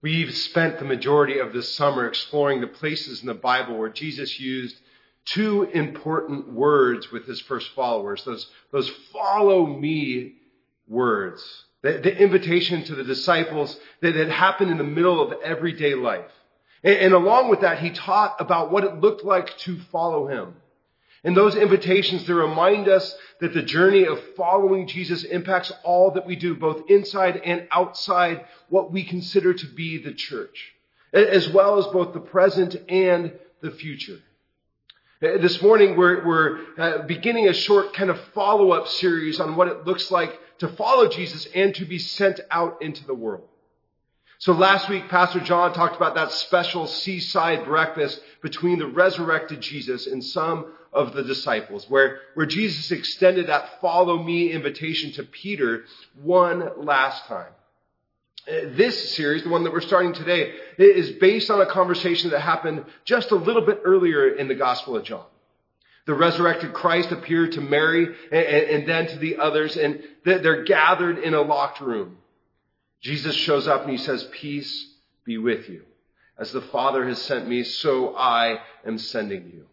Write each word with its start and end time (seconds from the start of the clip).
We've 0.00 0.32
spent 0.32 0.78
the 0.78 0.84
majority 0.84 1.38
of 1.40 1.52
this 1.52 1.74
summer 1.74 2.06
exploring 2.06 2.60
the 2.60 2.68
places 2.68 3.20
in 3.20 3.26
the 3.26 3.34
Bible 3.34 3.76
where 3.76 3.88
Jesus 3.88 4.38
used 4.38 4.76
two 5.24 5.64
important 5.64 6.52
words 6.52 7.10
with 7.10 7.26
his 7.26 7.40
first 7.40 7.70
followers. 7.74 8.22
Those, 8.24 8.46
those 8.70 8.88
follow 9.12 9.66
me 9.66 10.34
words. 10.86 11.42
The, 11.82 11.92
the 11.98 12.16
invitation 12.16 12.84
to 12.84 12.94
the 12.94 13.04
disciples 13.04 13.76
that 14.00 14.14
had 14.14 14.30
happened 14.30 14.70
in 14.70 14.78
the 14.78 14.84
middle 14.84 15.20
of 15.20 15.40
everyday 15.42 15.94
life. 15.94 16.30
And, 16.82 16.96
and 16.96 17.14
along 17.14 17.50
with 17.50 17.60
that, 17.60 17.80
he 17.80 17.90
taught 17.90 18.36
about 18.40 18.70
what 18.70 18.84
it 18.84 19.00
looked 19.00 19.24
like 19.24 19.56
to 19.58 19.78
follow 19.92 20.28
him. 20.28 20.54
And 21.24 21.36
those 21.36 21.56
invitations, 21.56 22.26
they 22.26 22.32
remind 22.32 22.88
us 22.88 23.16
that 23.40 23.52
the 23.52 23.62
journey 23.62 24.04
of 24.04 24.20
following 24.36 24.86
Jesus 24.86 25.24
impacts 25.24 25.72
all 25.82 26.12
that 26.12 26.26
we 26.26 26.36
do, 26.36 26.54
both 26.54 26.88
inside 26.88 27.40
and 27.44 27.66
outside 27.72 28.44
what 28.68 28.92
we 28.92 29.02
consider 29.02 29.52
to 29.52 29.66
be 29.66 29.98
the 30.02 30.14
church, 30.14 30.72
as 31.12 31.48
well 31.48 31.78
as 31.78 31.86
both 31.86 32.14
the 32.14 32.20
present 32.20 32.76
and 32.88 33.32
the 33.60 33.70
future. 33.72 34.20
Uh, 35.20 35.38
this 35.38 35.60
morning, 35.60 35.96
we're, 35.96 36.24
we're 36.24 36.58
uh, 36.78 37.02
beginning 37.02 37.48
a 37.48 37.52
short 37.52 37.92
kind 37.92 38.10
of 38.10 38.20
follow-up 38.34 38.86
series 38.86 39.40
on 39.40 39.56
what 39.56 39.66
it 39.66 39.84
looks 39.84 40.12
like 40.12 40.38
to 40.58 40.68
follow 40.68 41.08
Jesus 41.08 41.48
and 41.54 41.74
to 41.74 41.84
be 41.84 41.98
sent 41.98 42.38
out 42.52 42.80
into 42.80 43.04
the 43.04 43.14
world. 43.14 43.48
So 44.40 44.52
last 44.52 44.88
week, 44.88 45.08
Pastor 45.08 45.40
John 45.40 45.72
talked 45.72 45.96
about 45.96 46.14
that 46.14 46.30
special 46.30 46.86
seaside 46.86 47.64
breakfast 47.64 48.20
between 48.40 48.78
the 48.78 48.86
resurrected 48.86 49.60
Jesus 49.60 50.06
and 50.06 50.22
some 50.22 50.72
of 50.92 51.12
the 51.12 51.24
disciples, 51.24 51.90
where, 51.90 52.20
where 52.34 52.46
Jesus 52.46 52.92
extended 52.92 53.48
that 53.48 53.80
follow 53.80 54.22
me 54.22 54.52
invitation 54.52 55.10
to 55.12 55.24
Peter 55.24 55.84
one 56.22 56.84
last 56.84 57.24
time. 57.24 57.50
Uh, 58.48 58.70
this 58.76 59.16
series, 59.16 59.42
the 59.42 59.48
one 59.48 59.64
that 59.64 59.72
we're 59.72 59.80
starting 59.80 60.14
today, 60.14 60.54
is 60.78 61.10
based 61.10 61.50
on 61.50 61.60
a 61.60 61.66
conversation 61.66 62.30
that 62.30 62.40
happened 62.40 62.84
just 63.04 63.32
a 63.32 63.36
little 63.36 63.62
bit 63.62 63.80
earlier 63.84 64.28
in 64.28 64.46
the 64.46 64.54
Gospel 64.54 64.96
of 64.96 65.02
John. 65.02 65.26
The 66.06 66.14
resurrected 66.14 66.72
Christ 66.72 67.10
appeared 67.10 67.52
to 67.52 67.60
Mary 67.60 68.14
and, 68.30 68.44
and 68.44 68.88
then 68.88 69.08
to 69.08 69.18
the 69.18 69.38
others, 69.38 69.76
and 69.76 70.00
they're 70.24 70.62
gathered 70.62 71.18
in 71.18 71.34
a 71.34 71.42
locked 71.42 71.80
room. 71.80 72.18
Jesus 73.00 73.34
shows 73.36 73.68
up 73.68 73.82
and 73.82 73.90
he 73.90 73.98
says, 73.98 74.24
Peace 74.32 74.94
be 75.24 75.38
with 75.38 75.68
you. 75.68 75.82
As 76.38 76.52
the 76.52 76.60
Father 76.60 77.06
has 77.06 77.20
sent 77.20 77.48
me, 77.48 77.64
so 77.64 78.16
I 78.16 78.60
am 78.86 78.98
sending 78.98 79.50
you. 79.52 79.66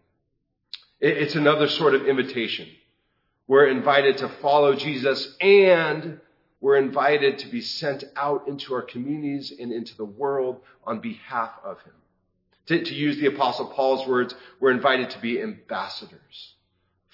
It's 0.99 1.35
another 1.35 1.67
sort 1.67 1.93
of 1.93 2.07
invitation. 2.07 2.67
We're 3.47 3.67
invited 3.67 4.17
to 4.17 4.29
follow 4.41 4.75
Jesus 4.75 5.35
and 5.39 6.19
we're 6.61 6.77
invited 6.77 7.39
to 7.39 7.47
be 7.47 7.61
sent 7.61 8.03
out 8.15 8.47
into 8.47 8.73
our 8.73 8.81
communities 8.81 9.53
and 9.59 9.71
into 9.71 9.95
the 9.95 10.05
world 10.05 10.61
on 10.83 10.99
behalf 10.99 11.51
of 11.63 11.79
Him. 11.81 11.93
To, 12.67 12.83
to 12.83 12.93
use 12.95 13.17
the 13.17 13.27
Apostle 13.27 13.67
Paul's 13.67 14.07
words, 14.07 14.33
we're 14.59 14.71
invited 14.71 15.11
to 15.11 15.19
be 15.19 15.39
ambassadors, 15.39 16.53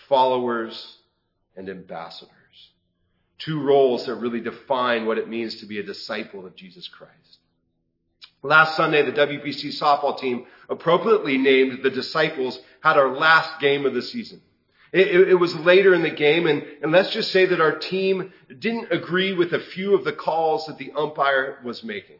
followers, 0.08 0.95
and 1.58 1.67
ambassadors. 1.67 2.32
Two 3.42 3.59
roles 3.59 4.06
that 4.06 4.16
really 4.16 4.39
define 4.39 5.08
what 5.08 5.17
it 5.17 5.28
means 5.28 5.56
to 5.56 5.66
be 5.66 5.80
a 5.80 5.84
disciple 5.84 6.45
of 6.45 6.56
Jesus 6.56 6.88
Christ. 6.88 7.39
Last 8.44 8.78
Sunday, 8.78 9.03
the 9.03 9.11
WBC 9.11 9.80
softball 9.80 10.20
team, 10.20 10.45
appropriately 10.70 11.39
named 11.39 11.81
the 11.81 11.89
disciples, 11.89 12.59
had 12.81 12.98
our 12.98 13.16
last 13.17 13.59
game 13.59 13.88
of 13.88 13.95
the 13.95 14.02
season. 14.03 14.42
It, 14.94 15.30
it, 15.30 15.36
was 15.36 15.56
later 15.56 15.95
in 15.95 16.03
the 16.03 16.11
game, 16.11 16.45
and, 16.45 16.64
and 16.83 16.92
let's 16.92 17.11
just 17.11 17.31
say 17.31 17.45
that 17.48 17.59
our 17.59 17.78
team 17.80 18.31
didn't 18.59 18.92
agree 18.92 19.33
with 19.33 19.53
a 19.53 19.59
few 19.59 19.95
of 19.95 20.03
the 20.03 20.14
calls 20.14 20.67
that 20.67 20.78
the 20.78 20.92
umpire 20.92 21.59
was 21.64 21.83
making. 21.83 22.17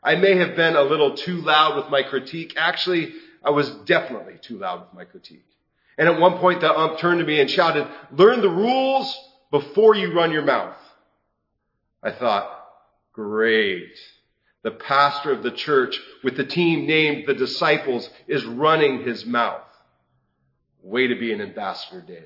I 0.00 0.14
may 0.14 0.36
have 0.36 0.54
been 0.54 0.76
a 0.76 0.82
little 0.82 1.16
too 1.16 1.38
loud 1.38 1.74
with 1.74 1.88
my 1.88 2.04
critique. 2.04 2.54
Actually, 2.56 3.14
I 3.42 3.50
was 3.50 3.68
definitely 3.86 4.38
too 4.40 4.58
loud 4.58 4.80
with 4.82 4.94
my 4.94 5.06
critique. 5.06 5.46
And 5.98 6.08
at 6.08 6.20
one 6.20 6.38
point, 6.38 6.60
the 6.60 6.72
ump 6.72 6.98
turned 6.98 7.18
to 7.18 7.26
me 7.26 7.40
and 7.40 7.50
shouted, 7.50 7.88
learn 8.12 8.42
the 8.42 8.48
rules 8.48 9.16
before 9.52 9.94
you 9.94 10.12
run 10.12 10.32
your 10.32 10.44
mouth. 10.44 10.74
I 12.02 12.10
thought, 12.10 12.50
great. 13.12 13.92
The 14.64 14.72
pastor 14.72 15.30
of 15.30 15.44
the 15.44 15.52
church 15.52 16.00
with 16.24 16.36
the 16.36 16.44
team 16.44 16.86
named 16.86 17.28
the 17.28 17.34
disciples 17.34 18.08
is 18.26 18.44
running 18.44 19.04
his 19.04 19.24
mouth. 19.24 19.60
Way 20.82 21.06
to 21.08 21.14
be 21.14 21.32
an 21.32 21.40
ambassador, 21.40 22.00
Dave. 22.00 22.24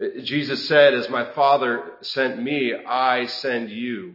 Uh, 0.00 0.22
Jesus 0.22 0.68
said, 0.68 0.94
as 0.94 1.10
my 1.10 1.32
father 1.32 1.82
sent 2.02 2.42
me, 2.42 2.72
I 2.74 3.26
send 3.26 3.70
you. 3.70 4.14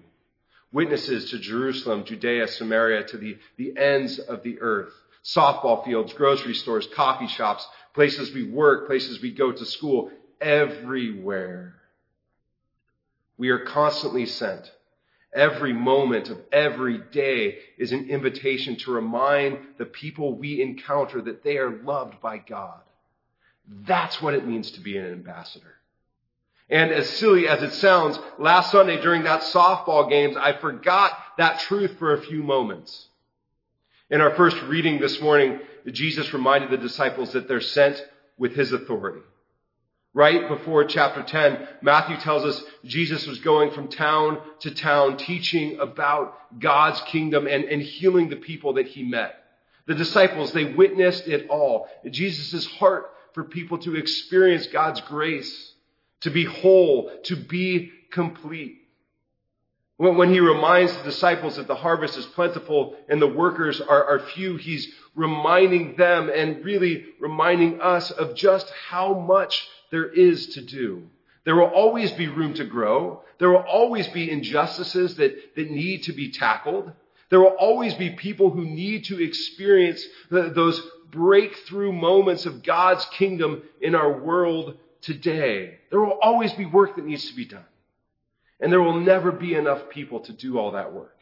Witnesses 0.71 1.31
to 1.31 1.39
Jerusalem, 1.39 2.05
Judea, 2.05 2.47
Samaria, 2.47 3.03
to 3.07 3.17
the, 3.17 3.37
the 3.57 3.77
ends 3.77 4.17
of 4.17 4.41
the 4.43 4.59
earth. 4.61 4.93
Softball 5.23 5.83
fields, 5.83 6.13
grocery 6.13 6.53
stores, 6.53 6.87
coffee 6.95 7.27
shops, 7.27 7.67
places 7.93 8.33
we 8.33 8.49
work, 8.49 8.87
places 8.87 9.21
we 9.21 9.31
go 9.31 9.51
to 9.51 9.65
school, 9.65 10.09
everywhere. 10.41 11.75
We 13.37 13.49
are 13.49 13.59
constantly 13.59 14.25
sent. 14.25 14.71
Every 15.33 15.71
moment 15.71 16.29
of 16.29 16.39
every 16.51 16.97
day 16.97 17.59
is 17.77 17.93
an 17.93 18.09
invitation 18.09 18.75
to 18.77 18.91
remind 18.91 19.59
the 19.77 19.85
people 19.85 20.35
we 20.35 20.61
encounter 20.61 21.21
that 21.21 21.43
they 21.43 21.57
are 21.57 21.71
loved 21.83 22.19
by 22.19 22.37
God. 22.37 22.81
That's 23.85 24.21
what 24.21 24.33
it 24.33 24.45
means 24.45 24.71
to 24.71 24.81
be 24.81 24.97
an 24.97 25.05
ambassador. 25.05 25.75
And 26.69 26.91
as 26.91 27.09
silly 27.09 27.47
as 27.47 27.61
it 27.63 27.73
sounds, 27.73 28.19
last 28.39 28.71
Sunday 28.71 29.01
during 29.01 29.23
that 29.23 29.41
softball 29.41 30.09
games, 30.09 30.35
I 30.37 30.53
forgot 30.53 31.11
that 31.37 31.59
truth 31.61 31.97
for 31.97 32.13
a 32.13 32.21
few 32.21 32.43
moments. 32.43 33.07
In 34.09 34.19
our 34.21 34.35
first 34.35 34.61
reading 34.63 34.99
this 34.99 35.21
morning, 35.21 35.59
Jesus 35.89 36.33
reminded 36.33 36.69
the 36.69 36.77
disciples 36.77 37.33
that 37.33 37.47
they're 37.47 37.61
sent 37.61 38.05
with 38.37 38.55
his 38.55 38.71
authority. 38.73 39.21
Right 40.13 40.49
before 40.49 40.83
chapter 40.83 41.23
10, 41.23 41.67
Matthew 41.81 42.17
tells 42.17 42.43
us 42.43 42.61
Jesus 42.83 43.25
was 43.25 43.39
going 43.39 43.71
from 43.71 43.87
town 43.87 44.41
to 44.59 44.71
town 44.71 45.15
teaching 45.15 45.79
about 45.79 46.59
God's 46.59 46.99
kingdom 47.03 47.47
and, 47.47 47.63
and 47.63 47.81
healing 47.81 48.27
the 48.27 48.35
people 48.35 48.73
that 48.73 48.87
he 48.87 49.03
met. 49.03 49.35
The 49.87 49.95
disciples, 49.95 50.51
they 50.51 50.65
witnessed 50.65 51.27
it 51.27 51.47
all. 51.49 51.87
Jesus' 52.09 52.65
heart 52.65 53.11
for 53.33 53.45
people 53.45 53.77
to 53.79 53.95
experience 53.95 54.67
God's 54.67 54.99
grace, 55.01 55.73
to 56.21 56.29
be 56.29 56.43
whole, 56.43 57.09
to 57.23 57.37
be 57.37 57.91
complete. 58.11 58.79
When, 59.95 60.33
he 60.33 60.39
reminds 60.39 60.97
the 60.97 61.03
disciples 61.03 61.55
that 61.55 61.67
the 61.67 61.75
harvest 61.75 62.17
is 62.17 62.25
plentiful 62.25 62.97
and 63.07 63.21
the 63.21 63.27
workers 63.27 63.79
are, 63.79 64.03
are 64.03 64.19
few, 64.19 64.57
he's 64.57 64.91
reminding 65.15 65.95
them 65.95 66.29
and 66.33 66.65
really 66.65 67.05
reminding 67.19 67.79
us 67.81 68.09
of 68.11 68.35
just 68.35 68.69
how 68.89 69.13
much 69.13 69.67
there 69.91 70.07
is 70.07 70.47
to 70.53 70.61
do. 70.61 71.03
There 71.43 71.55
will 71.55 71.65
always 71.65 72.11
be 72.11 72.27
room 72.27 72.53
to 72.55 72.65
grow. 72.65 73.23
There 73.39 73.49
will 73.49 73.57
always 73.57 74.07
be 74.07 74.29
injustices 74.29 75.15
that, 75.15 75.55
that 75.55 75.69
need 75.71 76.03
to 76.03 76.13
be 76.13 76.31
tackled. 76.31 76.91
There 77.29 77.39
will 77.39 77.55
always 77.59 77.93
be 77.95 78.11
people 78.11 78.49
who 78.49 78.65
need 78.65 79.05
to 79.05 79.23
experience 79.23 80.03
the, 80.29 80.49
those 80.49 80.81
breakthrough 81.09 81.91
moments 81.91 82.45
of 82.45 82.63
God's 82.63 83.05
kingdom 83.07 83.63
in 83.81 83.95
our 83.95 84.11
world 84.19 84.77
today. 85.01 85.79
There 85.89 85.99
will 85.99 86.19
always 86.21 86.53
be 86.53 86.65
work 86.65 86.95
that 86.95 87.05
needs 87.05 87.27
to 87.29 87.35
be 87.35 87.45
done. 87.45 87.65
And 88.59 88.71
there 88.71 88.81
will 88.81 88.99
never 88.99 89.31
be 89.31 89.55
enough 89.55 89.89
people 89.89 90.19
to 90.21 90.33
do 90.33 90.59
all 90.59 90.71
that 90.71 90.93
work. 90.93 91.17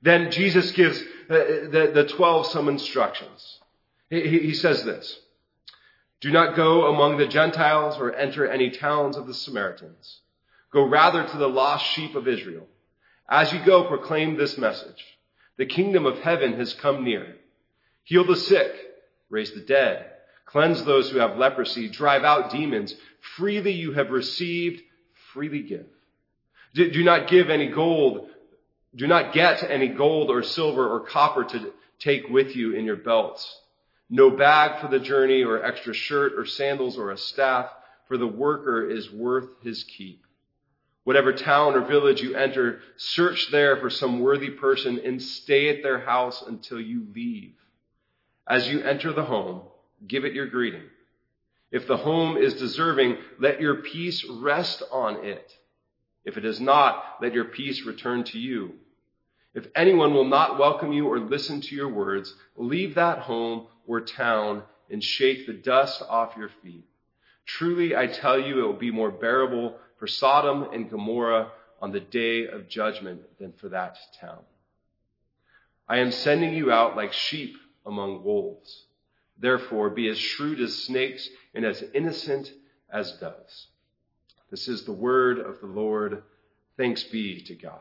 Then 0.00 0.30
Jesus 0.30 0.70
gives 0.72 1.02
the, 1.28 1.68
the, 1.70 2.02
the 2.02 2.08
12 2.08 2.46
some 2.46 2.68
instructions. 2.68 3.58
He, 4.08 4.20
he 4.20 4.54
says 4.54 4.84
this. 4.84 5.18
Do 6.20 6.32
not 6.32 6.56
go 6.56 6.86
among 6.86 7.16
the 7.16 7.28
Gentiles 7.28 7.96
or 7.98 8.12
enter 8.12 8.48
any 8.48 8.70
towns 8.70 9.16
of 9.16 9.26
the 9.26 9.34
Samaritans. 9.34 10.20
Go 10.72 10.82
rather 10.82 11.24
to 11.24 11.36
the 11.36 11.48
lost 11.48 11.86
sheep 11.86 12.16
of 12.16 12.26
Israel. 12.26 12.66
As 13.28 13.52
you 13.52 13.64
go, 13.64 13.84
proclaim 13.84 14.36
this 14.36 14.58
message. 14.58 15.04
The 15.58 15.66
kingdom 15.66 16.06
of 16.06 16.18
heaven 16.18 16.54
has 16.54 16.74
come 16.74 17.04
near. 17.04 17.36
Heal 18.04 18.24
the 18.24 18.36
sick, 18.36 18.72
raise 19.30 19.52
the 19.52 19.60
dead, 19.60 20.10
cleanse 20.44 20.84
those 20.84 21.10
who 21.10 21.18
have 21.18 21.36
leprosy, 21.36 21.88
drive 21.88 22.24
out 22.24 22.50
demons. 22.50 22.94
Freely 23.36 23.72
you 23.72 23.92
have 23.92 24.10
received, 24.10 24.82
freely 25.32 25.62
give. 25.62 25.86
Do 26.74 27.04
not 27.04 27.28
give 27.28 27.48
any 27.48 27.68
gold. 27.68 28.28
Do 28.94 29.06
not 29.06 29.32
get 29.32 29.62
any 29.62 29.88
gold 29.88 30.30
or 30.30 30.42
silver 30.42 30.88
or 30.88 31.00
copper 31.00 31.44
to 31.44 31.72
take 31.98 32.28
with 32.28 32.56
you 32.56 32.72
in 32.74 32.84
your 32.84 32.96
belts 32.96 33.60
no 34.10 34.30
bag 34.30 34.80
for 34.80 34.88
the 34.88 35.00
journey 35.00 35.44
or 35.44 35.64
extra 35.64 35.92
shirt 35.94 36.32
or 36.36 36.46
sandals 36.46 36.98
or 36.98 37.10
a 37.10 37.18
staff, 37.18 37.70
for 38.06 38.16
the 38.16 38.26
worker 38.26 38.88
is 38.88 39.10
worth 39.10 39.48
his 39.62 39.84
keep. 39.84 40.24
Whatever 41.04 41.32
town 41.32 41.74
or 41.74 41.86
village 41.86 42.20
you 42.20 42.34
enter, 42.34 42.80
search 42.96 43.50
there 43.50 43.76
for 43.78 43.90
some 43.90 44.20
worthy 44.20 44.50
person 44.50 45.00
and 45.04 45.22
stay 45.22 45.70
at 45.70 45.82
their 45.82 46.00
house 46.00 46.42
until 46.46 46.80
you 46.80 47.06
leave. 47.14 47.54
As 48.46 48.68
you 48.68 48.82
enter 48.82 49.12
the 49.12 49.24
home, 49.24 49.62
give 50.06 50.24
it 50.24 50.34
your 50.34 50.46
greeting. 50.46 50.84
If 51.70 51.86
the 51.86 51.98
home 51.98 52.36
is 52.36 52.54
deserving, 52.54 53.18
let 53.38 53.60
your 53.60 53.76
peace 53.76 54.24
rest 54.24 54.82
on 54.90 55.24
it. 55.24 55.52
If 56.24 56.36
it 56.36 56.44
is 56.44 56.60
not, 56.60 57.04
let 57.20 57.34
your 57.34 57.44
peace 57.44 57.84
return 57.84 58.24
to 58.24 58.38
you. 58.38 58.74
If 59.54 59.66
anyone 59.74 60.14
will 60.14 60.24
not 60.26 60.58
welcome 60.58 60.92
you 60.92 61.08
or 61.08 61.18
listen 61.18 61.60
to 61.62 61.74
your 61.74 61.88
words, 61.88 62.34
leave 62.56 62.94
that 62.94 63.20
home 63.20 63.66
or 63.88 64.00
town 64.00 64.62
and 64.90 65.02
shake 65.02 65.46
the 65.46 65.52
dust 65.52 66.02
off 66.08 66.36
your 66.36 66.50
feet. 66.62 66.84
Truly, 67.46 67.96
I 67.96 68.06
tell 68.06 68.38
you, 68.38 68.60
it 68.60 68.66
will 68.66 68.74
be 68.74 68.92
more 68.92 69.10
bearable 69.10 69.76
for 69.98 70.06
Sodom 70.06 70.68
and 70.72 70.88
Gomorrah 70.88 71.50
on 71.80 71.90
the 71.90 72.00
day 72.00 72.46
of 72.46 72.68
judgment 72.68 73.22
than 73.38 73.52
for 73.54 73.70
that 73.70 73.96
town. 74.20 74.40
I 75.88 75.98
am 75.98 76.12
sending 76.12 76.52
you 76.54 76.70
out 76.70 76.96
like 76.96 77.12
sheep 77.12 77.56
among 77.86 78.22
wolves. 78.22 78.84
Therefore, 79.38 79.88
be 79.90 80.08
as 80.08 80.18
shrewd 80.18 80.60
as 80.60 80.84
snakes 80.84 81.28
and 81.54 81.64
as 81.64 81.82
innocent 81.94 82.52
as 82.90 83.12
doves. 83.12 83.68
This 84.50 84.68
is 84.68 84.84
the 84.84 84.92
word 84.92 85.38
of 85.38 85.60
the 85.60 85.66
Lord. 85.66 86.22
Thanks 86.76 87.04
be 87.04 87.40
to 87.42 87.54
God. 87.54 87.80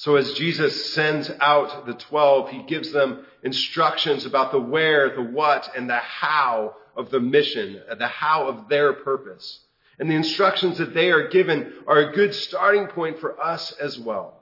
So 0.00 0.16
as 0.16 0.32
Jesus 0.32 0.94
sends 0.94 1.30
out 1.40 1.84
the 1.84 1.92
twelve, 1.92 2.48
he 2.48 2.62
gives 2.62 2.90
them 2.90 3.26
instructions 3.42 4.24
about 4.24 4.50
the 4.50 4.58
where, 4.58 5.14
the 5.14 5.20
what, 5.20 5.76
and 5.76 5.90
the 5.90 5.98
how 5.98 6.74
of 6.96 7.10
the 7.10 7.20
mission, 7.20 7.82
the 7.98 8.06
how 8.06 8.48
of 8.48 8.70
their 8.70 8.94
purpose. 8.94 9.60
And 9.98 10.10
the 10.10 10.14
instructions 10.14 10.78
that 10.78 10.94
they 10.94 11.10
are 11.10 11.28
given 11.28 11.74
are 11.86 11.98
a 11.98 12.12
good 12.14 12.34
starting 12.34 12.86
point 12.86 13.20
for 13.20 13.38
us 13.38 13.72
as 13.72 13.98
well. 13.98 14.40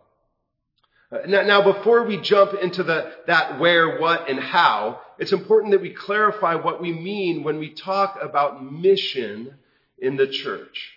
Uh, 1.11 1.27
now, 1.27 1.43
now, 1.43 1.73
before 1.73 2.05
we 2.05 2.21
jump 2.21 2.55
into 2.55 2.85
the, 2.85 3.13
that 3.27 3.59
where, 3.59 3.99
what, 3.99 4.31
and 4.31 4.39
how, 4.39 5.01
it's 5.19 5.33
important 5.33 5.73
that 5.73 5.83
we 5.83 5.91
clarify 5.93 6.55
what 6.55 6.81
we 6.81 6.93
mean 6.93 7.43
when 7.43 7.59
we 7.59 7.71
talk 7.71 8.17
about 8.23 8.65
mission 8.65 9.57
in 9.99 10.15
the 10.15 10.29
church. 10.29 10.93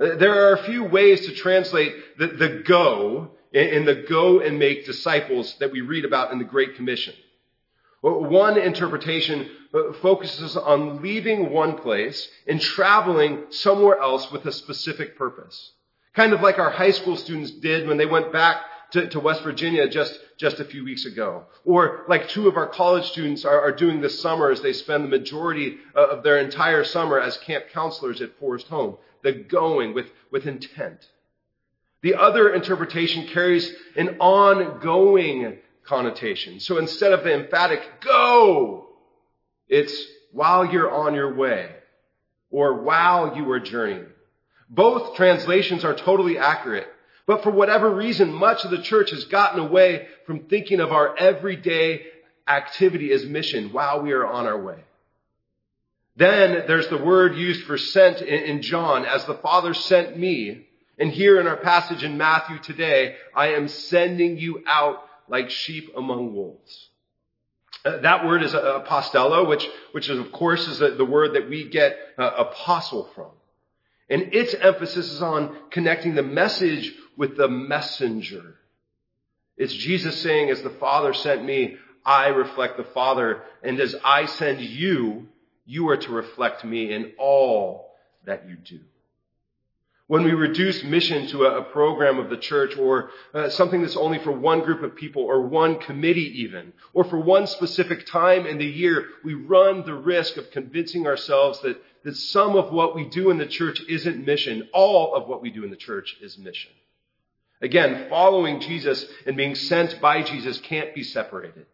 Uh, 0.00 0.16
there 0.16 0.48
are 0.48 0.54
a 0.54 0.64
few 0.64 0.82
ways 0.82 1.26
to 1.26 1.32
translate 1.32 2.18
the, 2.18 2.26
the 2.26 2.64
go 2.66 3.30
in 3.52 3.84
the 3.84 4.04
go 4.08 4.40
and 4.40 4.58
make 4.58 4.86
disciples 4.86 5.54
that 5.60 5.72
we 5.72 5.80
read 5.80 6.04
about 6.04 6.32
in 6.32 6.38
the 6.38 6.44
Great 6.44 6.76
Commission. 6.76 7.14
One 8.00 8.56
interpretation 8.58 9.50
uh, 9.74 9.92
focuses 9.94 10.56
on 10.56 11.02
leaving 11.02 11.50
one 11.50 11.78
place 11.78 12.28
and 12.46 12.60
traveling 12.60 13.46
somewhere 13.50 13.98
else 13.98 14.30
with 14.30 14.46
a 14.46 14.52
specific 14.52 15.18
purpose. 15.18 15.72
Kind 16.14 16.32
of 16.32 16.40
like 16.40 16.58
our 16.58 16.70
high 16.70 16.92
school 16.92 17.16
students 17.16 17.50
did 17.50 17.88
when 17.88 17.96
they 17.96 18.06
went 18.06 18.32
back 18.32 18.62
to, 18.92 19.08
to 19.08 19.20
West 19.20 19.42
Virginia 19.42 19.88
just, 19.88 20.18
just 20.38 20.60
a 20.60 20.64
few 20.64 20.84
weeks 20.84 21.04
ago. 21.04 21.44
Or 21.64 22.04
like 22.08 22.28
two 22.28 22.48
of 22.48 22.56
our 22.56 22.68
college 22.68 23.04
students 23.10 23.44
are, 23.44 23.60
are 23.60 23.72
doing 23.72 24.00
this 24.00 24.20
summer 24.20 24.50
as 24.50 24.62
they 24.62 24.72
spend 24.72 25.04
the 25.04 25.08
majority 25.08 25.76
uh, 25.94 26.06
of 26.06 26.22
their 26.22 26.38
entire 26.38 26.84
summer 26.84 27.20
as 27.20 27.36
camp 27.38 27.66
counselors 27.72 28.20
at 28.20 28.38
Forest 28.38 28.68
Home. 28.68 28.96
The 29.22 29.32
going 29.32 29.92
with, 29.92 30.06
with 30.30 30.46
intent. 30.46 31.06
The 32.02 32.14
other 32.14 32.54
interpretation 32.54 33.26
carries 33.26 33.72
an 33.96 34.18
ongoing 34.20 35.58
connotation. 35.84 36.60
So 36.60 36.78
instead 36.78 37.12
of 37.12 37.24
the 37.24 37.34
emphatic 37.34 37.82
go, 38.00 38.88
it's 39.68 40.06
while 40.32 40.66
you're 40.66 40.90
on 40.90 41.14
your 41.14 41.34
way 41.34 41.70
or 42.50 42.82
while 42.82 43.36
you 43.36 43.50
are 43.50 43.60
journeying. 43.60 44.06
Both 44.70 45.16
translations 45.16 45.84
are 45.84 45.94
totally 45.94 46.38
accurate, 46.38 46.86
but 47.26 47.42
for 47.42 47.50
whatever 47.50 47.90
reason, 47.90 48.32
much 48.32 48.64
of 48.64 48.70
the 48.70 48.82
church 48.82 49.10
has 49.10 49.24
gotten 49.24 49.60
away 49.60 50.06
from 50.26 50.40
thinking 50.40 50.80
of 50.80 50.92
our 50.92 51.16
everyday 51.16 52.06
activity 52.46 53.12
as 53.12 53.24
mission 53.24 53.72
while 53.72 54.02
we 54.02 54.12
are 54.12 54.26
on 54.26 54.46
our 54.46 54.60
way. 54.60 54.84
Then 56.16 56.64
there's 56.66 56.88
the 56.88 56.98
word 56.98 57.36
used 57.36 57.64
for 57.64 57.78
sent 57.78 58.20
in 58.20 58.62
John, 58.62 59.04
as 59.04 59.24
the 59.24 59.34
Father 59.34 59.72
sent 59.72 60.18
me. 60.18 60.67
And 60.98 61.10
here 61.10 61.40
in 61.40 61.46
our 61.46 61.56
passage 61.56 62.02
in 62.02 62.18
Matthew 62.18 62.58
today, 62.58 63.16
I 63.34 63.54
am 63.54 63.68
sending 63.68 64.36
you 64.36 64.64
out 64.66 65.04
like 65.28 65.50
sheep 65.50 65.92
among 65.96 66.34
wolves. 66.34 66.88
Uh, 67.84 67.98
that 67.98 68.26
word 68.26 68.42
is 68.42 68.54
uh, 68.54 68.80
apostello, 68.80 69.48
which, 69.48 69.68
which 69.92 70.08
is, 70.08 70.18
of 70.18 70.32
course 70.32 70.66
is 70.66 70.78
the 70.78 71.04
word 71.04 71.34
that 71.34 71.48
we 71.48 71.68
get 71.68 71.96
uh, 72.18 72.30
apostle 72.38 73.08
from. 73.14 73.30
And 74.10 74.34
its 74.34 74.54
emphasis 74.54 75.12
is 75.12 75.22
on 75.22 75.56
connecting 75.70 76.14
the 76.14 76.22
message 76.22 76.92
with 77.16 77.36
the 77.36 77.48
messenger. 77.48 78.56
It's 79.56 79.74
Jesus 79.74 80.20
saying, 80.20 80.50
as 80.50 80.62
the 80.62 80.70
Father 80.70 81.12
sent 81.12 81.44
me, 81.44 81.76
I 82.04 82.28
reflect 82.28 82.76
the 82.76 82.84
Father, 82.84 83.42
and 83.62 83.78
as 83.80 83.94
I 84.02 84.26
send 84.26 84.60
you, 84.60 85.28
you 85.66 85.88
are 85.90 85.96
to 85.98 86.10
reflect 86.10 86.64
me 86.64 86.92
in 86.92 87.12
all 87.18 87.94
that 88.24 88.48
you 88.48 88.56
do. 88.56 88.80
When 90.08 90.24
we 90.24 90.32
reduce 90.32 90.82
mission 90.82 91.26
to 91.28 91.44
a, 91.44 91.60
a 91.60 91.64
program 91.64 92.18
of 92.18 92.30
the 92.30 92.38
church 92.38 92.78
or 92.78 93.10
uh, 93.34 93.50
something 93.50 93.82
that's 93.82 93.96
only 93.96 94.18
for 94.18 94.32
one 94.32 94.60
group 94.60 94.82
of 94.82 94.96
people 94.96 95.22
or 95.22 95.42
one 95.42 95.78
committee 95.78 96.40
even, 96.42 96.72
or 96.94 97.04
for 97.04 97.18
one 97.20 97.46
specific 97.46 98.06
time 98.06 98.46
in 98.46 98.56
the 98.56 98.64
year, 98.64 99.06
we 99.22 99.34
run 99.34 99.84
the 99.84 99.94
risk 99.94 100.38
of 100.38 100.50
convincing 100.50 101.06
ourselves 101.06 101.60
that, 101.60 101.76
that 102.04 102.16
some 102.16 102.56
of 102.56 102.72
what 102.72 102.94
we 102.94 103.04
do 103.04 103.30
in 103.30 103.36
the 103.36 103.46
church 103.46 103.82
isn't 103.86 104.24
mission. 104.24 104.68
All 104.72 105.14
of 105.14 105.28
what 105.28 105.42
we 105.42 105.50
do 105.50 105.62
in 105.62 105.70
the 105.70 105.76
church 105.76 106.16
is 106.22 106.38
mission. 106.38 106.72
Again, 107.60 108.06
following 108.08 108.60
Jesus 108.60 109.04
and 109.26 109.36
being 109.36 109.56
sent 109.56 110.00
by 110.00 110.22
Jesus 110.22 110.58
can't 110.60 110.94
be 110.94 111.02
separated. 111.02 111.66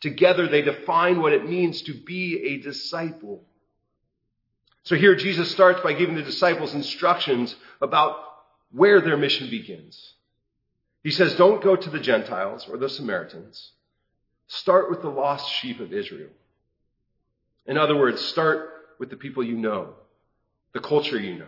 Together 0.00 0.48
they 0.48 0.62
define 0.62 1.20
what 1.20 1.34
it 1.34 1.46
means 1.48 1.82
to 1.82 1.92
be 1.92 2.42
a 2.42 2.56
disciple. 2.62 3.44
So 4.84 4.96
here 4.96 5.14
Jesus 5.14 5.50
starts 5.50 5.80
by 5.82 5.92
giving 5.92 6.16
the 6.16 6.22
disciples 6.22 6.74
instructions 6.74 7.54
about 7.80 8.16
where 8.72 9.00
their 9.00 9.16
mission 9.16 9.48
begins. 9.48 10.14
He 11.02 11.10
says, 11.10 11.34
don't 11.36 11.62
go 11.62 11.76
to 11.76 11.90
the 11.90 12.00
Gentiles 12.00 12.66
or 12.68 12.76
the 12.78 12.88
Samaritans. 12.88 13.72
Start 14.48 14.90
with 14.90 15.02
the 15.02 15.08
lost 15.08 15.50
sheep 15.52 15.80
of 15.80 15.92
Israel. 15.92 16.30
In 17.66 17.78
other 17.78 17.96
words, 17.96 18.20
start 18.20 18.70
with 18.98 19.10
the 19.10 19.16
people 19.16 19.42
you 19.42 19.56
know, 19.56 19.94
the 20.72 20.80
culture 20.80 21.18
you 21.18 21.38
know, 21.38 21.46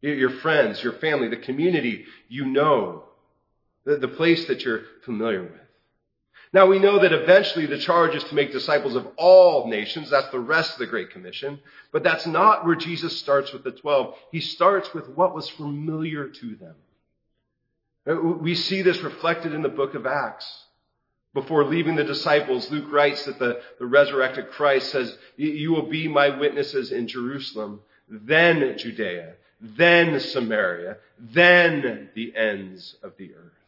your 0.00 0.30
friends, 0.30 0.82
your 0.82 0.94
family, 0.94 1.28
the 1.28 1.36
community 1.36 2.06
you 2.28 2.44
know, 2.44 3.04
the, 3.84 4.08
place 4.08 4.46
that 4.46 4.64
you're 4.64 4.82
familiar 5.04 5.42
with. 5.42 5.61
Now 6.52 6.66
we 6.66 6.78
know 6.78 6.98
that 6.98 7.12
eventually 7.12 7.64
the 7.66 7.78
charge 7.78 8.14
is 8.14 8.24
to 8.24 8.34
make 8.34 8.52
disciples 8.52 8.94
of 8.94 9.06
all 9.16 9.68
nations. 9.68 10.10
That's 10.10 10.28
the 10.28 10.40
rest 10.40 10.74
of 10.74 10.78
the 10.80 10.86
Great 10.86 11.10
Commission. 11.10 11.60
But 11.92 12.02
that's 12.02 12.26
not 12.26 12.66
where 12.66 12.74
Jesus 12.74 13.18
starts 13.18 13.52
with 13.52 13.64
the 13.64 13.72
twelve. 13.72 14.16
He 14.30 14.40
starts 14.40 14.92
with 14.92 15.08
what 15.10 15.34
was 15.34 15.48
familiar 15.48 16.28
to 16.28 16.56
them. 16.56 16.74
We 18.42 18.54
see 18.54 18.82
this 18.82 19.00
reflected 19.00 19.54
in 19.54 19.62
the 19.62 19.68
book 19.68 19.94
of 19.94 20.06
Acts. 20.06 20.64
Before 21.34 21.64
leaving 21.64 21.96
the 21.96 22.04
disciples, 22.04 22.70
Luke 22.70 22.92
writes 22.92 23.24
that 23.24 23.38
the, 23.38 23.62
the 23.78 23.86
resurrected 23.86 24.50
Christ 24.50 24.90
says, 24.90 25.16
You 25.36 25.72
will 25.72 25.88
be 25.88 26.06
my 26.06 26.28
witnesses 26.28 26.92
in 26.92 27.08
Jerusalem, 27.08 27.80
then 28.08 28.76
Judea, 28.76 29.34
then 29.58 30.20
Samaria, 30.20 30.98
then 31.18 32.10
the 32.14 32.36
ends 32.36 32.96
of 33.02 33.16
the 33.16 33.34
earth. 33.34 33.61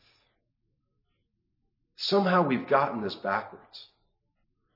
Somehow 2.06 2.46
we've 2.46 2.68
gotten 2.68 3.02
this 3.02 3.14
backwards. 3.14 3.86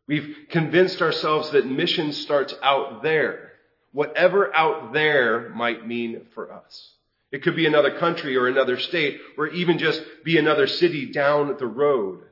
We've 0.07 0.35
convinced 0.49 1.03
ourselves 1.03 1.51
that 1.51 1.67
mission 1.67 2.13
starts 2.13 2.55
out 2.63 3.03
there, 3.03 3.53
whatever 3.93 4.55
out 4.57 4.95
there 4.95 5.51
might 5.51 5.87
mean 5.87 6.23
for 6.35 6.51
us. 6.51 6.93
It 7.31 7.43
could 7.43 7.55
be 7.55 7.67
another 7.67 7.99
country 7.99 8.35
or 8.37 8.47
another 8.47 8.79
state, 8.79 9.21
or 9.37 9.49
even 9.49 9.77
just 9.77 10.03
be 10.25 10.39
another 10.39 10.67
city 10.67 11.13
down 11.13 11.55
the 11.59 11.67
road. 11.67 12.23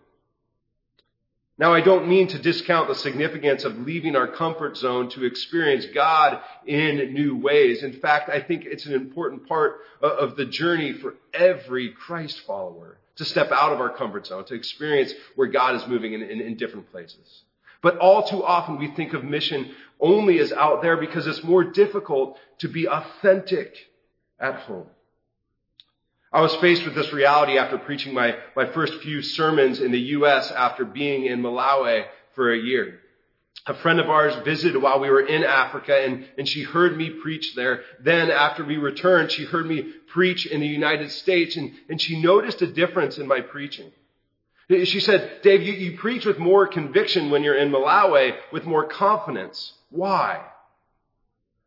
Now, 1.59 1.75
I 1.75 1.83
don't 1.83 2.09
mean 2.09 2.29
to 2.29 2.39
discount 2.39 2.89
the 2.89 2.95
significance 2.95 3.65
of 3.65 3.79
leaving 3.79 4.17
our 4.17 4.29
comfort 4.29 4.79
zone 4.79 5.11
to 5.11 5.25
experience 5.27 5.85
God 5.95 6.41
in 6.67 7.13
new 7.13 7.37
ways. 7.37 7.83
In 7.83 7.95
fact, 8.01 8.31
I 8.31 8.41
think 8.41 8.65
it's 8.65 8.87
an 8.87 8.95
important 8.95 9.47
part 9.47 9.81
of 10.01 10.37
the 10.37 10.47
journey 10.47 10.95
for 10.95 11.15
every 11.35 11.91
Christ 11.91 12.41
follower 12.47 12.97
to 13.17 13.25
step 13.25 13.51
out 13.51 13.73
of 13.73 13.81
our 13.81 13.91
comfort 13.91 14.27
zone, 14.27 14.45
to 14.47 14.55
experience 14.55 15.13
where 15.35 15.49
God 15.49 15.75
is 15.75 15.87
moving 15.87 16.13
in, 16.13 16.23
in, 16.23 16.41
in 16.41 16.57
different 16.57 16.91
places. 16.91 17.43
But 17.83 17.99
all 17.99 18.27
too 18.27 18.45
often 18.45 18.79
we 18.79 18.89
think 18.89 19.13
of 19.13 19.25
mission 19.25 19.75
only 20.01 20.39
as 20.39 20.53
out 20.53 20.83
there 20.83 20.97
because 20.97 21.27
it's 21.27 21.43
more 21.43 21.65
difficult 21.65 22.39
to 22.59 22.69
be 22.69 22.89
authentic 22.89 23.75
at 24.39 24.57
home. 24.61 24.87
I 26.33 26.41
was 26.41 26.55
faced 26.57 26.85
with 26.85 26.95
this 26.95 27.13
reality 27.13 27.57
after 27.57 27.79
preaching 27.79 28.13
my, 28.13 28.37
my 28.55 28.67
first 28.67 28.95
few 29.01 29.23
sermons 29.23 29.81
in 29.81 29.93
the 29.93 30.01
U.S. 30.01 30.51
after 30.51 30.85
being 30.85 31.25
in 31.25 31.41
Malawi 31.41 32.07
for 32.35 32.53
a 32.53 32.59
year 32.59 33.01
a 33.67 33.75
friend 33.75 33.99
of 33.99 34.09
ours 34.09 34.35
visited 34.45 34.81
while 34.81 35.01
we 35.01 35.11
were 35.11 35.27
in 35.27 35.43
Africa 35.43 35.97
and, 35.97 36.27
and 36.39 36.49
she 36.49 36.63
heard 36.63 36.97
me 36.97 37.11
preach 37.11 37.55
there. 37.57 37.83
Then 38.01 38.31
after 38.31 38.65
we 38.65 38.77
returned, 38.77 39.33
she 39.33 39.45
heard 39.45 39.67
me 39.67 39.83
preach 40.09 40.47
in 40.47 40.61
the 40.61 40.67
United 40.67 41.11
States 41.11 41.57
and, 41.57 41.73
and 41.89 42.01
she 42.01 42.21
noticed 42.23 42.63
a 42.63 42.67
difference 42.67 43.19
in 43.19 43.27
my 43.27 43.41
preaching. 43.41 43.91
She 44.69 45.01
said, 45.01 45.43
Dave, 45.43 45.63
you, 45.63 45.73
you 45.73 45.99
preach 45.99 46.25
with 46.25 46.39
more 46.39 46.67
conviction 46.67 47.31
when 47.31 47.45
you're 47.45 47.57
in 47.57 47.71
Malawi, 47.71 48.37
with 48.53 48.65
more 48.65 48.85
confidence. 48.85 49.73
Why? 49.91 50.45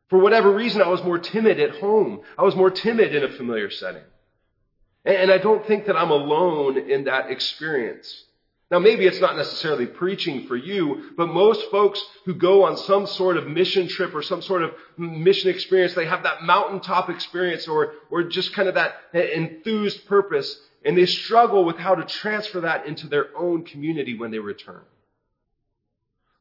For 0.09 0.19
whatever 0.19 0.53
reason, 0.53 0.81
I 0.81 0.89
was 0.89 1.03
more 1.03 1.19
timid 1.19 1.59
at 1.59 1.79
home. 1.79 2.21
I 2.37 2.43
was 2.43 2.55
more 2.55 2.71
timid 2.71 3.15
in 3.15 3.23
a 3.23 3.29
familiar 3.29 3.69
setting. 3.69 4.03
And 5.05 5.31
I 5.31 5.37
don't 5.37 5.65
think 5.65 5.85
that 5.85 5.95
I'm 5.95 6.11
alone 6.11 6.77
in 6.77 7.05
that 7.05 7.31
experience. 7.31 8.25
Now, 8.71 8.77
maybe 8.77 9.07
it's 9.07 9.19
not 9.19 9.35
necessarily 9.35 9.87
preaching 9.87 10.45
for 10.45 10.55
you, 10.55 11.11
but 11.17 11.27
most 11.27 11.71
folks 11.71 12.03
who 12.25 12.35
go 12.35 12.65
on 12.65 12.77
some 12.77 13.07
sort 13.07 13.37
of 13.37 13.47
mission 13.47 13.87
trip 13.87 14.13
or 14.13 14.21
some 14.21 14.43
sort 14.43 14.61
of 14.61 14.73
mission 14.95 15.49
experience, 15.49 15.95
they 15.95 16.05
have 16.05 16.21
that 16.23 16.43
mountaintop 16.43 17.09
experience 17.09 17.67
or, 17.67 17.93
or 18.11 18.23
just 18.23 18.53
kind 18.53 18.69
of 18.69 18.75
that 18.75 18.95
enthused 19.13 20.05
purpose, 20.05 20.55
and 20.85 20.95
they 20.95 21.07
struggle 21.07 21.65
with 21.65 21.77
how 21.77 21.95
to 21.95 22.03
transfer 22.05 22.61
that 22.61 22.85
into 22.85 23.07
their 23.07 23.35
own 23.35 23.63
community 23.63 24.15
when 24.15 24.29
they 24.29 24.39
return. 24.39 24.83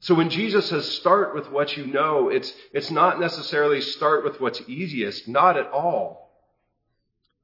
So 0.01 0.15
when 0.15 0.29
Jesus 0.29 0.69
says 0.69 0.87
start 0.87 1.35
with 1.35 1.51
what 1.51 1.77
you 1.79 1.87
know, 1.87 2.29
it's, 2.29 2.53
it's 2.75 2.91
not 2.91 3.19
necessarily 3.19 3.81
start 3.81 4.23
with 4.23 4.39
what's 4.39 4.61
easiest, 4.69 5.29
not 5.29 5.57
at 5.57 5.71
all 5.71 6.28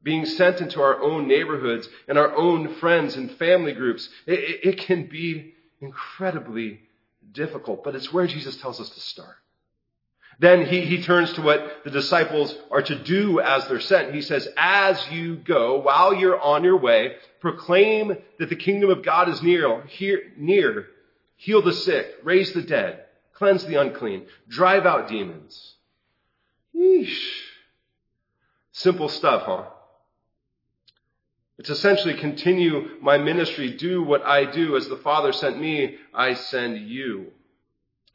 being 0.04 0.26
sent 0.26 0.60
into 0.60 0.80
our 0.82 1.00
own 1.00 1.26
neighborhoods 1.26 1.88
and 2.06 2.18
our 2.18 2.36
own 2.36 2.74
friends 2.74 3.16
and 3.16 3.30
family 3.32 3.72
groups, 3.72 4.08
it, 4.26 4.60
it, 4.62 4.78
can 4.78 5.06
be 5.06 5.54
incredibly 5.80 6.80
difficult, 7.32 7.82
but 7.82 7.96
it's 7.96 8.12
where 8.12 8.26
Jesus 8.26 8.56
tells 8.58 8.78
us 8.80 8.90
to 8.90 9.00
start. 9.00 9.36
Then 10.38 10.66
he, 10.66 10.82
he 10.82 11.02
turns 11.02 11.32
to 11.34 11.42
what 11.42 11.84
the 11.84 11.90
disciples 11.90 12.54
are 12.70 12.82
to 12.82 13.02
do 13.02 13.40
as 13.40 13.66
they're 13.66 13.80
sent. 13.80 14.14
He 14.14 14.20
says, 14.20 14.46
as 14.56 15.02
you 15.10 15.36
go, 15.36 15.80
while 15.80 16.12
you're 16.12 16.40
on 16.40 16.64
your 16.64 16.76
way, 16.76 17.16
proclaim 17.40 18.16
that 18.38 18.48
the 18.48 18.56
kingdom 18.56 18.90
of 18.90 19.02
God 19.02 19.28
is 19.28 19.42
near, 19.42 19.82
here, 19.86 20.20
near. 20.36 20.88
Heal 21.36 21.62
the 21.62 21.72
sick, 21.72 22.06
raise 22.22 22.52
the 22.52 22.62
dead, 22.62 23.04
cleanse 23.32 23.64
the 23.64 23.80
unclean, 23.80 24.26
drive 24.48 24.86
out 24.86 25.08
demons. 25.08 25.74
Yeesh. 26.76 27.40
Simple 28.72 29.08
stuff, 29.08 29.42
huh? 29.46 29.64
It's 31.58 31.70
essentially 31.70 32.14
continue 32.14 32.98
my 33.00 33.18
ministry, 33.18 33.72
do 33.72 34.02
what 34.02 34.24
I 34.24 34.44
do. 34.44 34.76
As 34.76 34.88
the 34.88 34.96
Father 34.96 35.32
sent 35.32 35.60
me, 35.60 35.96
I 36.12 36.34
send 36.34 36.88
you. 36.88 37.32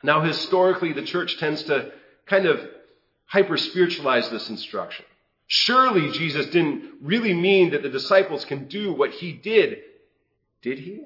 Now, 0.04 0.22
historically, 0.22 0.94
the 0.94 1.04
church 1.04 1.38
tends 1.38 1.64
to 1.64 1.92
kind 2.26 2.46
of 2.46 2.60
hyper 3.26 3.58
spiritualize 3.58 4.30
this 4.30 4.50
instruction. 4.50 5.06
Surely 5.48 6.12
Jesus 6.12 6.46
didn't 6.48 6.96
really 7.02 7.34
mean 7.34 7.72
that 7.72 7.82
the 7.82 7.90
disciples 7.90 8.46
can 8.46 8.68
do 8.68 8.94
what 8.94 9.12
he 9.12 9.34
did. 9.34 9.80
Did 10.62 10.80
he? 10.80 11.06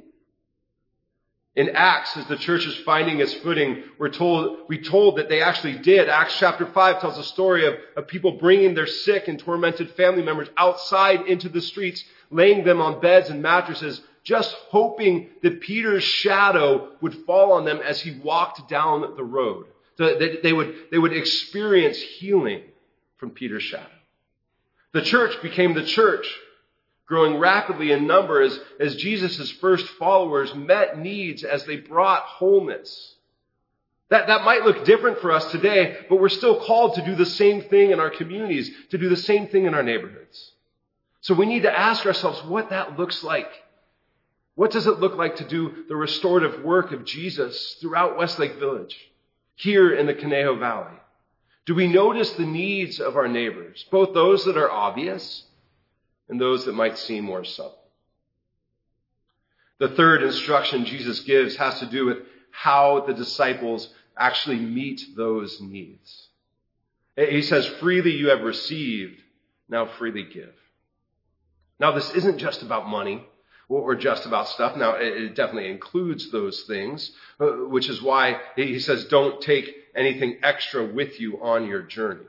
In 1.55 1.69
Acts, 1.75 2.17
as 2.17 2.25
the 2.25 2.35
church 2.35 2.65
is 2.65 2.75
finding 2.77 3.19
its 3.19 3.33
footing, 3.35 3.83
we're 3.99 4.09
told, 4.09 4.61
we 4.67 4.81
told 4.81 5.17
that 5.17 5.29
they 5.29 5.41
actually 5.41 5.77
did. 5.77 6.09
Acts 6.09 6.35
chapter 6.39 6.65
5 6.65 6.99
tells 6.99 7.17
a 7.19 7.23
story 7.23 7.67
of, 7.67 7.75
of 7.95 8.07
people 8.07 8.33
bringing 8.39 8.73
their 8.73 8.87
sick 8.87 9.27
and 9.27 9.37
tormented 9.37 9.91
family 9.91 10.23
members 10.23 10.49
outside 10.57 11.27
into 11.27 11.49
the 11.49 11.61
streets, 11.61 12.03
laying 12.33 12.63
them 12.63 12.81
on 12.81 12.99
beds 12.99 13.29
and 13.29 13.41
mattresses, 13.41 14.01
just 14.23 14.53
hoping 14.69 15.29
that 15.41 15.61
Peter's 15.61 16.03
shadow 16.03 16.89
would 17.01 17.25
fall 17.25 17.53
on 17.53 17.65
them 17.65 17.79
as 17.83 18.01
he 18.01 18.19
walked 18.19 18.69
down 18.69 19.15
the 19.15 19.23
road. 19.23 19.65
So 19.97 20.17
that 20.17 20.41
they 20.41 20.53
would, 20.53 20.75
they 20.91 20.97
would 20.97 21.13
experience 21.13 21.97
healing 21.97 22.63
from 23.17 23.29
Peter's 23.31 23.63
shadow. 23.63 23.85
The 24.93 25.01
church 25.01 25.41
became 25.41 25.73
the 25.73 25.85
church 25.85 26.27
growing 27.05 27.37
rapidly 27.37 27.91
in 27.91 28.07
number 28.07 28.41
as, 28.41 28.59
as 28.79 28.95
Jesus' 28.95 29.51
first 29.51 29.85
followers 29.99 30.55
met 30.55 30.97
needs 30.97 31.43
as 31.43 31.65
they 31.65 31.75
brought 31.75 32.23
wholeness. 32.23 33.15
That, 34.09 34.27
that 34.27 34.43
might 34.43 34.63
look 34.63 34.85
different 34.85 35.19
for 35.19 35.31
us 35.31 35.51
today, 35.51 35.97
but 36.09 36.19
we're 36.19 36.29
still 36.29 36.63
called 36.63 36.95
to 36.95 37.05
do 37.05 37.15
the 37.15 37.25
same 37.25 37.61
thing 37.61 37.91
in 37.91 37.99
our 37.99 38.09
communities, 38.09 38.71
to 38.91 38.97
do 38.97 39.09
the 39.09 39.17
same 39.17 39.47
thing 39.47 39.65
in 39.65 39.73
our 39.73 39.83
neighborhoods. 39.83 40.52
So 41.24 41.34
we 41.34 41.46
need 41.46 41.63
to 41.63 41.77
ask 41.77 42.06
ourselves 42.06 42.42
what 42.44 42.70
that 42.70 42.98
looks 42.98 43.24
like. 43.24 43.50
What 44.56 44.72
does 44.72 44.86
it 44.88 45.00
look 45.00 45.15
like 45.15 45.38
to 45.38 45.48
do 45.48 45.84
the 45.89 45.96
restorative 45.96 46.63
work 46.63 46.92
of 46.92 47.06
Jesus 47.06 47.77
throughout 47.82 48.18
Westlake 48.18 48.60
Village, 48.60 48.96
here 49.56 49.94
in 49.94 50.06
the 50.06 50.13
Conejo 50.13 50.56
Valley? 50.58 50.96
Do 51.65 51.75
we 51.75 51.88
notice 51.88 52.32
the 52.34 52.46
needs 52.46 53.00
of 53.00 53.15
our 53.15 53.27
neighbors, 53.27 53.84
both 53.89 54.13
those 54.13 54.46
that 54.46 54.58
are 54.58 54.70
obvious 54.70 55.44
and 56.30 56.39
those 56.39 56.65
that 56.65 56.74
might 56.74 56.98
seem 56.98 57.24
more 57.24 57.44
subtle. 57.44 57.77
The 59.80 59.89
third 59.89 60.24
instruction 60.24 60.86
Jesus 60.86 61.20
gives 61.22 61.56
has 61.58 61.80
to 61.80 61.86
do 61.86 62.06
with 62.06 62.20
how 62.51 63.01
the 63.06 63.13
disciples 63.13 63.89
actually 64.18 64.58
meet 64.58 65.15
those 65.15 65.60
needs. 65.60 66.27
He 67.15 67.42
says, 67.42 67.68
freely 67.80 68.12
you 68.12 68.30
have 68.30 68.42
received, 68.42 69.20
now 69.70 69.86
freely 69.86 70.24
give. 70.24 70.53
Now 71.83 71.91
this 71.91 72.11
isn't 72.11 72.37
just 72.37 72.61
about 72.61 72.87
money 72.87 73.27
or 73.67 73.93
just 73.95 74.25
about 74.25 74.47
stuff. 74.47 74.77
Now 74.77 74.95
it 74.95 75.35
definitely 75.35 75.69
includes 75.69 76.31
those 76.31 76.63
things, 76.63 77.11
uh, 77.41 77.47
which 77.67 77.89
is 77.89 78.01
why 78.01 78.39
he 78.55 78.79
says 78.79 79.03
don't 79.03 79.41
take 79.41 79.69
anything 79.93 80.37
extra 80.43 80.85
with 80.85 81.19
you 81.19 81.43
on 81.43 81.67
your 81.67 81.81
journey. 81.81 82.23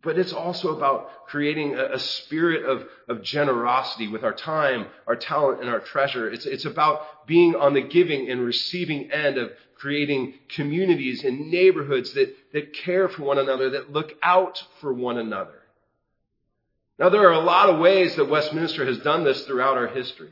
But 0.00 0.18
it's 0.18 0.32
also 0.32 0.74
about 0.74 1.26
creating 1.26 1.74
a, 1.74 1.98
spirit 1.98 2.64
of, 2.64 2.86
of 3.06 3.22
generosity 3.22 4.08
with 4.08 4.24
our 4.24 4.32
time, 4.32 4.86
our 5.06 5.16
talent, 5.16 5.60
and 5.60 5.68
our 5.68 5.80
treasure. 5.80 6.30
It's, 6.30 6.46
it's 6.46 6.64
about 6.64 7.26
being 7.26 7.54
on 7.54 7.74
the 7.74 7.82
giving 7.82 8.30
and 8.30 8.40
receiving 8.40 9.12
end 9.12 9.36
of 9.36 9.50
creating 9.74 10.38
communities 10.48 11.22
and 11.22 11.50
neighborhoods 11.50 12.14
that, 12.14 12.34
that 12.54 12.72
care 12.72 13.10
for 13.10 13.24
one 13.24 13.36
another, 13.36 13.68
that 13.70 13.92
look 13.92 14.14
out 14.22 14.64
for 14.80 14.94
one 14.94 15.18
another. 15.18 15.60
Now, 16.98 17.10
there 17.10 17.28
are 17.28 17.32
a 17.32 17.40
lot 17.40 17.70
of 17.70 17.78
ways 17.78 18.16
that 18.16 18.28
Westminster 18.28 18.84
has 18.84 18.98
done 18.98 19.24
this 19.24 19.44
throughout 19.44 19.76
our 19.76 19.86
history. 19.86 20.30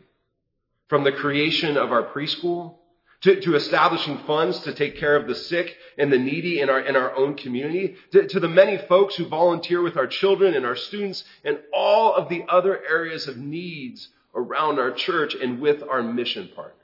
From 0.88 1.04
the 1.04 1.12
creation 1.12 1.76
of 1.76 1.92
our 1.92 2.02
preschool 2.02 2.76
to, 3.23 3.40
to, 3.40 3.56
establishing 3.56 4.18
funds 4.18 4.61
to 4.61 4.75
take 4.75 4.99
care 4.99 5.16
of 5.16 5.26
the 5.26 5.35
sick 5.35 5.76
and 5.99 6.12
the 6.12 6.18
needy 6.18 6.61
in 6.61 6.68
our, 6.68 6.80
in 6.80 6.96
our 6.96 7.14
own 7.16 7.35
community, 7.35 7.96
to, 8.12 8.26
to 8.28 8.40
the 8.40 8.49
many 8.49 8.76
folks 8.76 9.16
who 9.16 9.26
volunteer 9.26 9.82
with 9.82 9.96
our 9.96 10.06
children 10.06 10.54
and 10.54 10.66
our 10.66 10.76
students 10.76 11.25
and 11.44 11.58
all 11.73 12.14
of 12.14 12.28
the 12.28 12.44
other 12.49 12.80
areas 12.88 13.26
of 13.26 13.37
needs 13.37 14.08
around 14.35 14.78
our 14.78 14.92
church 14.92 15.35
and 15.35 15.61
with 15.61 15.82
our 15.82 16.02
mission 16.02 16.50
partners. 16.54 16.76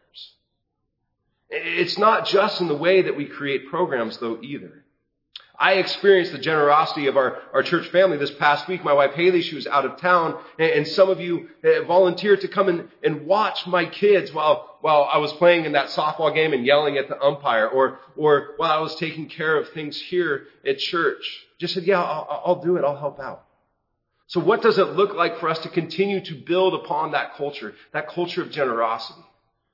It's 1.50 1.98
not 1.98 2.26
just 2.26 2.60
in 2.60 2.68
the 2.68 2.74
way 2.74 3.02
that 3.02 3.16
we 3.16 3.26
create 3.26 3.68
programs 3.68 4.18
though 4.18 4.40
either. 4.42 4.81
I 5.62 5.74
experienced 5.74 6.32
the 6.32 6.38
generosity 6.38 7.06
of 7.06 7.16
our, 7.16 7.38
our 7.52 7.62
church 7.62 7.86
family 7.90 8.16
this 8.16 8.32
past 8.32 8.66
week. 8.66 8.82
My 8.82 8.92
wife 8.92 9.12
Haley, 9.12 9.42
she 9.42 9.54
was 9.54 9.68
out 9.68 9.84
of 9.84 9.96
town, 10.00 10.36
and, 10.58 10.70
and 10.72 10.88
some 10.88 11.08
of 11.08 11.20
you 11.20 11.50
uh, 11.62 11.84
volunteered 11.84 12.40
to 12.40 12.48
come 12.48 12.68
and, 12.68 12.88
and 13.04 13.26
watch 13.28 13.64
my 13.68 13.84
kids 13.84 14.32
while, 14.32 14.76
while 14.80 15.08
I 15.10 15.18
was 15.18 15.32
playing 15.34 15.64
in 15.64 15.72
that 15.72 15.90
softball 15.90 16.34
game 16.34 16.52
and 16.52 16.66
yelling 16.66 16.98
at 16.98 17.08
the 17.08 17.22
umpire, 17.22 17.68
or, 17.68 18.00
or 18.16 18.54
while 18.56 18.72
I 18.72 18.80
was 18.80 18.96
taking 18.96 19.28
care 19.28 19.56
of 19.56 19.68
things 19.68 20.00
here 20.00 20.48
at 20.66 20.80
church. 20.80 21.46
Just 21.58 21.74
said, 21.74 21.84
yeah, 21.84 22.02
I'll, 22.02 22.42
I'll 22.44 22.62
do 22.62 22.76
it. 22.76 22.84
I'll 22.84 22.96
help 22.96 23.20
out. 23.20 23.44
So 24.26 24.40
what 24.40 24.62
does 24.62 24.78
it 24.78 24.88
look 24.96 25.14
like 25.14 25.38
for 25.38 25.48
us 25.48 25.60
to 25.60 25.68
continue 25.68 26.24
to 26.24 26.34
build 26.34 26.74
upon 26.74 27.12
that 27.12 27.36
culture, 27.36 27.74
that 27.92 28.08
culture 28.08 28.42
of 28.42 28.50
generosity, 28.50 29.22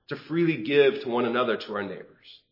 to 0.08 0.16
freely 0.16 0.64
give 0.64 1.00
to 1.00 1.08
one 1.08 1.24
another, 1.24 1.56
to 1.56 1.74
our 1.76 1.82
neighbors? 1.82 2.42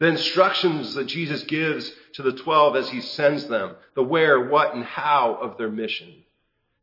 The 0.00 0.06
instructions 0.06 0.94
that 0.94 1.06
Jesus 1.06 1.42
gives 1.42 1.90
to 2.18 2.22
the 2.24 2.32
12 2.32 2.74
as 2.74 2.90
he 2.90 3.00
sends 3.00 3.46
them, 3.46 3.76
the 3.94 4.02
where, 4.02 4.48
what, 4.48 4.74
and 4.74 4.82
how 4.82 5.34
of 5.34 5.56
their 5.56 5.70
mission, 5.70 6.12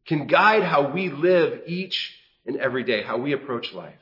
can 0.05 0.27
guide 0.27 0.63
how 0.63 0.93
we 0.93 1.09
live 1.09 1.63
each 1.67 2.13
and 2.45 2.55
every 2.55 2.85
day, 2.85 3.03
how 3.03 3.17
we 3.17 3.33
approach 3.33 3.73
life. 3.73 3.99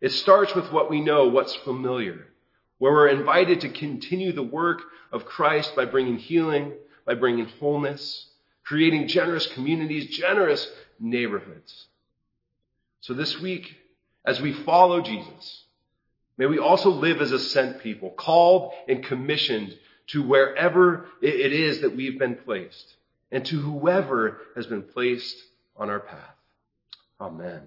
It 0.00 0.10
starts 0.10 0.52
with 0.52 0.72
what 0.72 0.90
we 0.90 1.00
know, 1.00 1.28
what's 1.28 1.54
familiar, 1.54 2.26
where 2.78 2.90
we're 2.90 3.06
invited 3.06 3.60
to 3.60 3.68
continue 3.68 4.32
the 4.32 4.42
work 4.42 4.80
of 5.12 5.26
Christ 5.26 5.76
by 5.76 5.84
bringing 5.84 6.18
healing, 6.18 6.72
by 7.04 7.14
bringing 7.14 7.46
wholeness, 7.60 8.26
creating 8.64 9.06
generous 9.06 9.46
communities, 9.46 10.16
generous 10.16 10.68
neighborhoods. 10.98 11.86
So 13.00 13.14
this 13.14 13.38
week, 13.38 13.76
as 14.24 14.40
we 14.40 14.52
follow 14.64 15.02
Jesus, 15.02 15.62
May 16.38 16.46
we 16.46 16.58
also 16.58 16.90
live 16.90 17.22
as 17.22 17.32
a 17.32 17.38
sent 17.38 17.80
people, 17.80 18.10
called 18.10 18.72
and 18.88 19.02
commissioned 19.02 19.76
to 20.08 20.22
wherever 20.22 21.06
it 21.20 21.52
is 21.52 21.80
that 21.80 21.96
we've 21.96 22.18
been 22.18 22.36
placed 22.36 22.96
and 23.30 23.44
to 23.46 23.60
whoever 23.60 24.40
has 24.54 24.66
been 24.66 24.82
placed 24.82 25.36
on 25.76 25.90
our 25.90 26.00
path. 26.00 26.34
Amen. 27.20 27.62